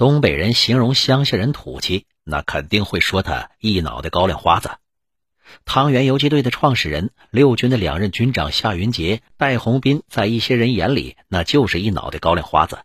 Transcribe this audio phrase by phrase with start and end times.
[0.00, 4.78] 东北人形容乡下人土气，那肯定会说他一脑袋高粱花子。
[5.66, 12.76] 汤原游击队的创始人、六军的两任军长夏云杰、戴洪斌，在一些人眼里，那就是一脑袋高粱花子；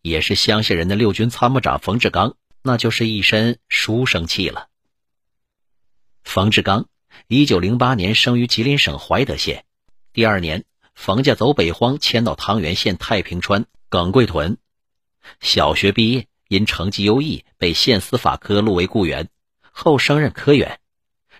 [0.00, 4.68] 也是乡下人的六军参谋长冯志刚，那就是一身书生气了。
[6.22, 6.86] 冯志刚，
[7.26, 9.64] 一九零八年生于吉林省怀德县。
[10.12, 10.62] 第二年，
[10.94, 14.56] 冯家走北荒，迁到汤原县太平川耿贵屯。
[15.40, 19.28] 小学毕业，因成绩优异，被县司法科录为雇员，
[19.70, 20.78] 后升任科员。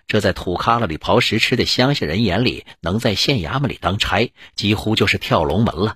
[0.07, 5.95] 这在土旮旯里刨食吃的乡下人眼里，能在县衙门里当差，几乎就是跳龙门了。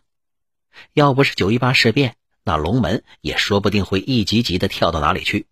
[0.93, 5.45] 要不是九一八事变，那龙门也说不定会一级级的跳到哪里去。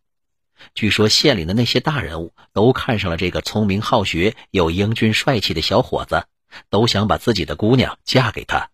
[0.74, 6.26] 据说县里的那些大人物都看上了这个聪明好学又英俊帅气的小伙子，
[6.72, 8.72] 都想把自己的姑娘嫁给他。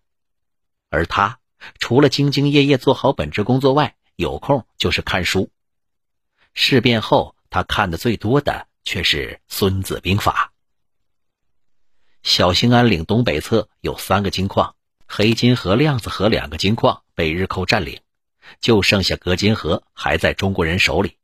[0.88, 1.40] 而他
[1.78, 5.50] 除了兢兢业业做好本职工作外，有空就是看书。
[6.54, 8.66] 事变后，他看的最多的。
[8.86, 10.52] 却是《孙子兵法》。
[12.22, 18.02] 小兴安岭东北侧有三个金矿，黑金河、亮子河两个金矿被日寇占领，
[18.60, 21.16] 就剩下格金河还在中国人手里。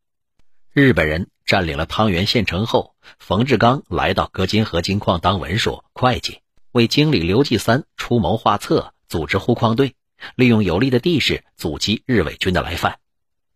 [0.73, 6.41] 日本人占领了汤原县城后，冯志刚来到格金河金矿当文书会计，
[6.73, 9.97] 为经理刘继三出谋划策，组织护矿队，
[10.35, 12.99] 利用有利的地势阻击日伪军的来犯，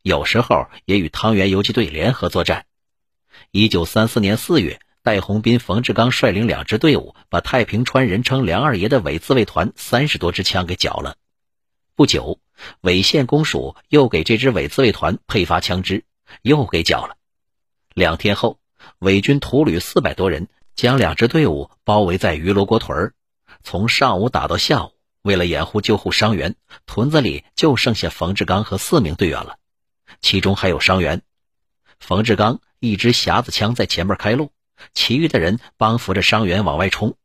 [0.02, 2.66] 有时候也与汤原游击队联合作战。
[3.50, 11.16] 一九三四年四月，戴洪斌、冯志刚率领两支队伍，把太平川人称“梁二爷”的伪自卫团三十多支枪给缴了。
[11.96, 12.38] 不久，
[12.80, 16.04] 伪县公署又给这支伪自卫团配发枪支，
[16.42, 17.16] 又给缴了。
[17.92, 18.58] 两天后，
[18.98, 23.12] 伪军土旅四百多人将两支队伍包围在鱼罗锅屯，
[23.62, 24.92] 从上午打到下午。
[25.24, 26.54] 为了掩护救护伤员，
[26.86, 29.58] 屯子里就剩下冯志刚和四名队员了，
[30.20, 31.22] 其中还有伤员。
[31.98, 32.60] 冯志刚。
[32.80, 34.52] 一支匣子枪在前面开路，
[34.92, 37.16] 其余的人帮扶着伤员往外冲。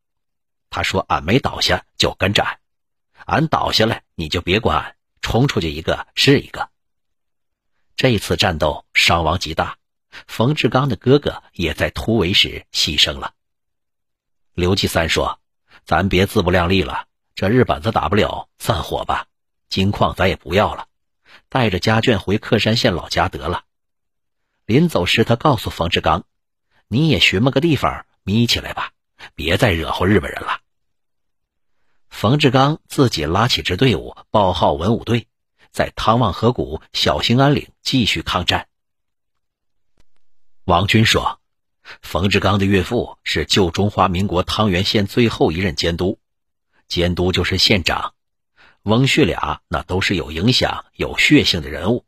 [0.70, 2.60] 他说：“俺没倒下就跟着俺，
[3.26, 6.70] 俺倒下来你就别管俺，冲出去一个是一个。”
[7.98, 9.78] 这次战斗伤亡极大，
[10.28, 13.34] 冯志刚的哥哥也在突围时牺牲了。
[14.54, 15.42] 刘继三说
[15.84, 17.08] ：“咱别自不量力了，
[17.40, 19.28] 这日本子打不了，散伙吧，
[19.70, 20.90] 金矿咱也不要了，
[21.48, 23.64] 带着家眷回克山县老家得了。”
[24.68, 26.26] 临走时，他告诉冯志刚
[26.90, 28.92] ：“你也寻摸个地方眯起来吧，
[29.36, 30.60] 别再惹祸日本人了。”
[32.12, 35.30] 冯志刚自己拉起支队伍，报号文武队，
[35.72, 38.68] 在汤旺河谷、小兴安岭继续抗战。
[40.66, 41.40] 王军说
[42.04, 46.20] ：“冯志刚的岳父是旧中华民国汤原县最后一任监督，
[46.90, 48.14] 监督就是县长。
[48.84, 52.04] 翁旭俩那都是有影响、有血性的人物。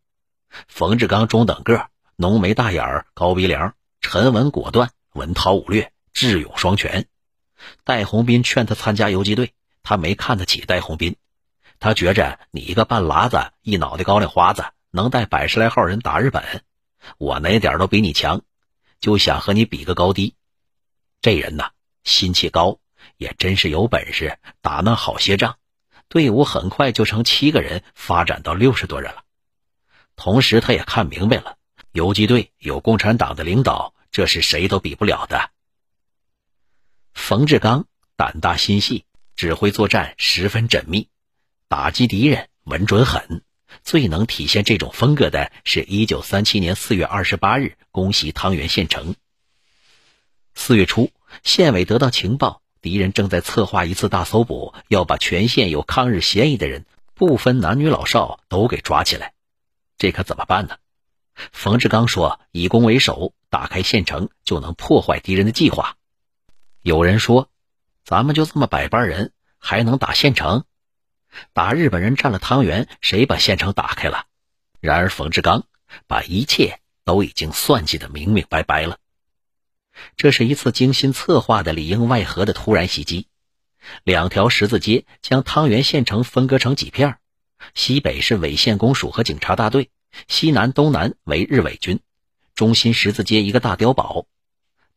[0.68, 1.88] 冯志刚中等个。”
[2.18, 7.08] 浓眉大眼，高鼻梁，沉稳果断，文韬武略，智勇双全。
[7.84, 11.16] 戴洪斌劝他参加游击队，他没看得起戴洪斌，
[11.80, 16.62] 他觉着你一个半拉子，一脑袋高粱花子，能带百十来号人打日本，
[17.18, 18.44] 我哪点都比你强，
[19.00, 20.36] 就想和你比个高低。
[21.24, 21.72] 这人呐，
[22.04, 22.78] 心气高，
[23.18, 25.58] 也真是有本事，打那好些仗。
[26.08, 29.24] 队伍很快就成七个人，发展到六十多人了。
[30.16, 31.58] 同时，他也看明白了。
[31.92, 35.52] 游击队有共产党的领导，这是谁都比不了的。
[37.14, 37.86] 冯志刚
[38.16, 41.10] 胆大心细，指挥作战十分缜密，
[41.68, 43.44] 打击敌人稳准狠。
[43.84, 49.16] 最能体现这种风格的是一九三七年四月二十八日攻袭汤原县城。
[50.54, 51.12] 四月初，
[51.44, 59.34] 县委得到情报，敌人正在策划一次大搜捕，要把全县有抗日嫌疑的人，不分男女老少都给抓起来。
[59.98, 60.78] 这可怎么办呢？
[61.52, 65.96] 冯志刚说：“以攻为守，打开县城就能破坏敌人的计划。”
[66.82, 67.50] 有人说
[68.04, 70.66] ：“咱们就这么百八人，还能打县城？
[71.54, 74.26] 打日本人占了汤原，谁把县城打开了？”
[74.82, 75.66] 然而冯志刚
[76.08, 78.98] 把一切都已经算计得明明白白了。
[80.18, 83.28] 这是一次精心策划的里应外合的突然袭击。
[84.04, 87.18] 两条十字街将汤原县城分割成几片，
[87.74, 89.90] 西北是伪县公署和警察大队。
[90.28, 92.02] 西南、东南为日伪军，
[92.54, 94.26] 中心十字街一个大碉堡。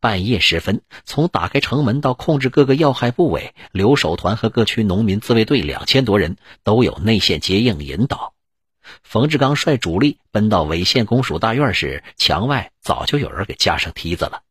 [0.01, 8.35] 半夜时分，从打开城门到控制各个要害部位，留守团和各区农民自卫队两千多人都有内线接应引导。
[9.03, 14.43] 冯志刚率主力奔到伪县公署大院时，墙外早就有人给架上梯子了。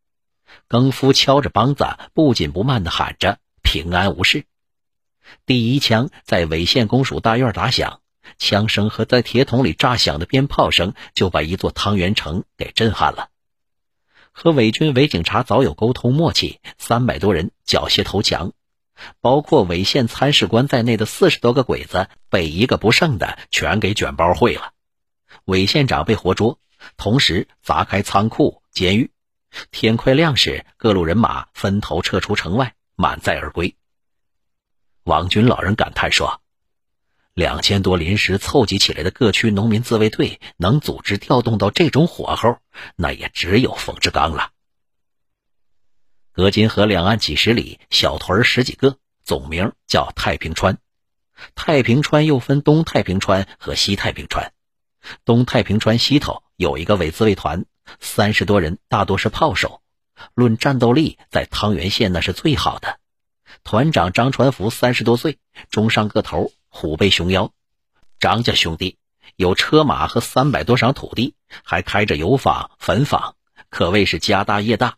[0.74, 1.86] 更夫敲着梆子，
[2.16, 4.46] 不紧不慢地喊着：“平安无事。”
[5.46, 8.00] 第一枪在伪县公署大院打响。
[8.40, 13.30] 枪声和在铁桶里炸响的鞭炮声就把一座汤原城给震撼了。
[14.32, 18.54] 和伪军伪警察早有沟通默契，三百多人缴械投降，
[19.22, 24.72] 包括伪县参事官在内的四十多个鬼子被一个不剩的全给卷包会了。
[25.46, 26.58] 伪县长被活捉，
[26.98, 29.12] 同时砸开仓库、监狱。
[29.72, 33.76] 天快亮时，各路人马分头撤出城外，满载而归。
[35.04, 36.42] 王军老人感叹说
[37.34, 42.58] ：“两千多临时凑集起来的各区农民自卫队，能组织调动到这种火候，
[42.96, 44.52] 那也只有冯志刚了。”
[46.32, 50.80] 隔金河两岸几十里，小屯十几个，总名叫太平川。
[51.54, 54.54] 太平川又分东太平川和西太平川。
[55.26, 57.66] 东太平川西头有一个伪自卫团，
[58.00, 59.82] 三十多人，大多是炮手。
[60.36, 63.00] 论战斗力，在汤原县那是最好的。
[63.64, 65.40] 团长张传福三十多岁，
[65.70, 67.52] 中上个头，虎背熊腰。
[68.20, 68.98] 张家兄弟
[69.36, 73.36] 有车马和三百多晌土地，还开着油坊、坟坊，
[73.70, 74.98] 可谓是家大业大。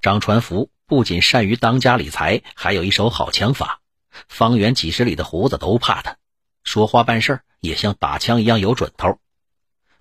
[0.00, 3.80] 张传福不仅善于当家理财，还有一手好枪法，
[4.28, 6.16] 方圆几十里的胡子都怕他，
[6.64, 9.18] 说话办事也像打枪一样有准头。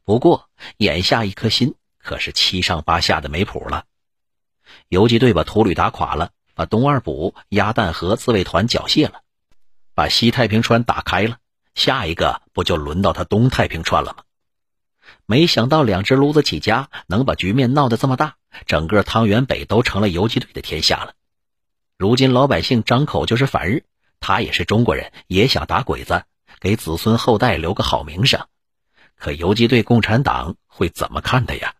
[0.03, 3.85] 不过，眼下一颗心可是七上八下的没谱了。
[4.89, 9.21] 游击队把土旅打垮了，把东二堡、鸭蛋河自卫团缴械了，
[9.95, 11.37] 把西太平川打开了，
[11.73, 14.23] 下一个不就轮到他东太平川了吗？
[15.25, 18.35] 没想到两只炉子起家，能把局面闹得这么大，
[18.67, 21.13] 整个汤原北都成了游击队的天下了。
[21.97, 23.83] 如今老百姓张口就是反日，
[24.19, 26.23] 他也是中国人，也想打鬼子，
[26.59, 28.45] 给子孙后代留个好名声。
[29.15, 31.74] 可游击队共产党会怎么看他呀？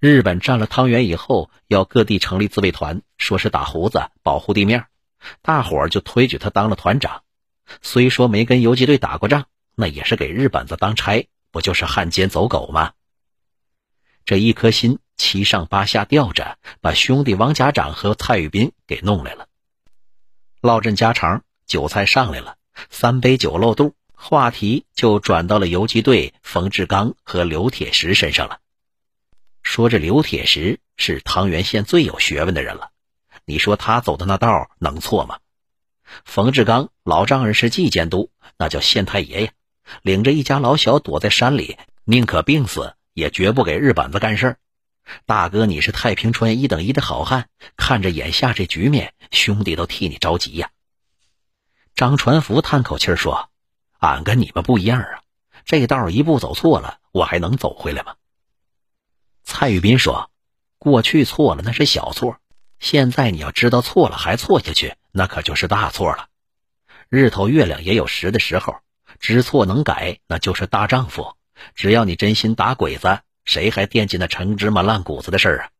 [0.00, 4.86] 日本占了汤原以后，要各地成立自卫团，说是打胡子保护地面，
[5.42, 7.24] 大伙儿就推举他当了团长。
[7.82, 12.92] 虽说没跟游击队打过仗，那也是给日本子当差，不就是汉奸走狗吗？
[14.24, 19.48] 这一颗心七上八下吊着，把兄弟王家长和蔡玉斌给弄来了，
[20.60, 22.56] 唠阵家常，酒菜上来了，
[22.88, 23.96] 三杯酒漏肚。
[24.20, 28.60] 话题就转到了游击队冯志刚和刘铁石身上了。
[29.68, 32.88] 说这刘铁石是汤原县最有学问的人了，
[33.44, 35.40] 你说他走的那道能错吗？
[36.24, 39.52] 冯志刚老丈人是冀监督，那叫县太爷呀，
[40.00, 44.58] 领着一家老小躲在山里，宁可病死也绝不给日本子干事儿。
[45.26, 50.70] 大哥，你是太平川一等一的好汉，看着眼下这局面，兄弟都替你着急呀。
[51.94, 53.50] 张传福叹口气说。
[53.98, 55.20] 俺跟你们不一样啊，
[55.66, 58.14] 这道一步走错了，我还能走回来吗？
[59.60, 60.30] 蔡玉斌说
[60.78, 62.38] ：“过去错了那是小错，
[62.78, 66.28] 现在你要知道错了还错下去，那可就是大错了。
[67.08, 68.76] 日头月亮也有时的时候，
[69.18, 71.34] 知错能改，那就是大丈夫。
[71.74, 75.70] 只要你真心打鬼子，谁还惦记那陈芝麻烂谷子的事儿啊？”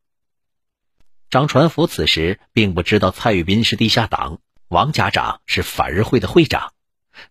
[1.31, 6.73] 张传福此时并不知道蔡玉斌是地下党，王家长是反日会的会长。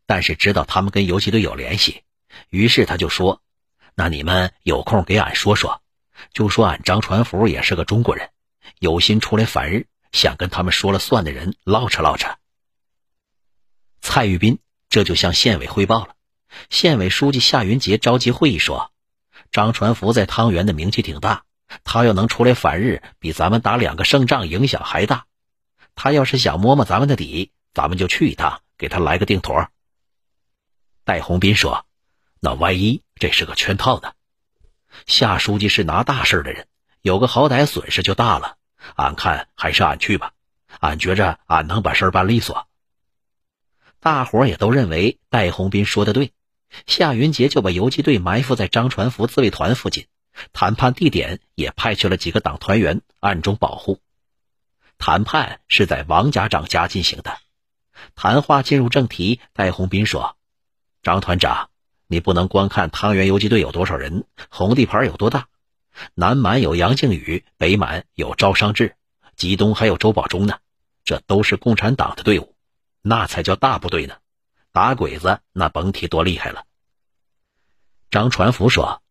[0.05, 2.03] 但是知道他们跟游击队有联系，
[2.49, 3.41] 于是他就说
[3.95, 5.81] ：“那你们有空给俺说说，
[6.33, 8.29] 就说俺张传福也是个中国人，
[8.79, 12.37] 有心出来反日，想跟他们说了算的人唠扯唠扯。”
[14.01, 14.59] 蔡玉斌
[14.89, 16.15] 这就向县委汇报了。
[16.69, 18.91] 县委书记夏云杰召集会议说
[19.51, 21.43] ：“张传福在汤原的名气挺大，
[21.83, 25.25] 他要能出来反日，比咱们打两个胜仗影响还大。
[25.93, 29.69] 他要是想摸摸咱们的底，咱们就去一趟，给他来个定坨。”
[31.03, 31.85] 戴洪斌说
[32.39, 34.13] ：“那万一这是个圈套呢？
[35.05, 36.67] 夏书记是拿大事的人，
[37.01, 38.57] 有个好歹损失就大了。
[38.95, 40.31] 俺看还是俺去吧，
[40.79, 42.67] 俺觉着俺能把事办利索。”
[43.99, 46.31] 大伙也都认为戴洪斌说的对。
[46.85, 50.05] 夏云杰就把游击队埋伏在张传福自卫团附近，
[50.51, 54.01] 谈判地点也派去了几个党团员暗中保护。
[54.97, 57.37] 谈判是在王家长家进行的。
[58.15, 60.35] 谈话进入正题，戴洪斌说。
[61.01, 61.69] 张团长，
[62.07, 65.47] 你不能光看汤原游击队有多少人，红地盘有多大。
[66.13, 68.95] 南满有杨靖宇，北满有赵尚志，
[69.35, 70.57] 吉东还有周保中呢，
[71.03, 72.55] 这都是共产党的队伍，
[73.01, 74.15] 那才叫大部队呢。
[74.71, 76.63] 打鬼子那甭提多厉害了。
[78.09, 79.01] 张传福说：“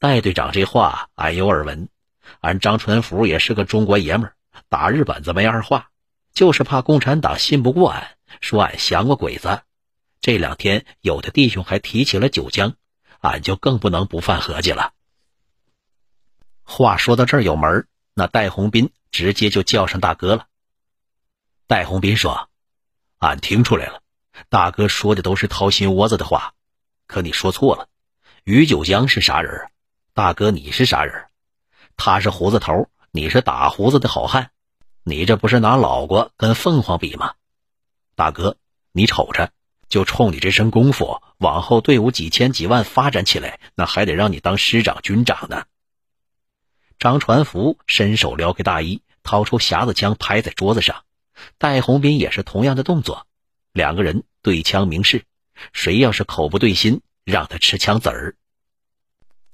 [0.00, 1.88] 戴队长这话俺有耳闻，
[2.40, 4.32] 俺张传福也是个中国爷们，
[4.68, 5.90] 打日本子没二话，
[6.32, 9.62] 就是怕共产党信不过俺，说俺降过鬼子。”
[10.22, 12.76] 这两天有的弟兄还提起了九江，
[13.20, 14.94] 俺就更不能不犯合计了。
[16.62, 20.46] 话说到这儿有门那戴洪斌直接就叫上大哥了。
[21.66, 22.48] 戴洪斌说
[23.18, 24.00] ：“俺听出来了，
[24.48, 26.54] 大哥说的都是掏心窝子的话，
[27.08, 27.88] 可你说错了。
[28.44, 29.70] 于九江是啥人？
[30.14, 31.26] 大哥，你是啥人？
[31.96, 34.52] 他是胡子头，你是打胡子的好汉，
[35.02, 37.34] 你这不是拿老瓜跟凤凰比吗？
[38.14, 38.56] 大哥，
[38.92, 39.50] 你瞅着，
[39.92, 45.66] 就冲你这身功夫，往后队伍几千几万发展起来，那还得让你当师长、军长呢。
[46.98, 51.04] 张传福伸手撩开大衣，掏出匣子枪，拍在桌子上。
[51.58, 53.26] 戴红斌也是同样的动作，
[53.74, 55.26] 两个人对枪明示，
[55.74, 58.34] 谁要是口不对心，让他吃枪子儿。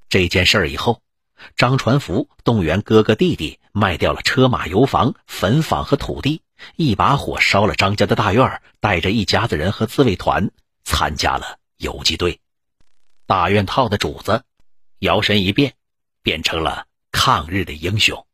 [0.08, 1.02] 这件事儿以后，
[1.56, 6.42] 张传福动员哥哥弟弟卖掉了车马油房、坟坊和土地，
[6.76, 10.50] 一把火烧了张家的大院，带着一家子人和自卫团
[10.84, 12.40] 参加了游击队。
[13.26, 14.44] 大院套的主子
[14.98, 15.74] 摇身一变，
[16.22, 16.86] 变成了。
[17.10, 18.27] 抗日的英雄。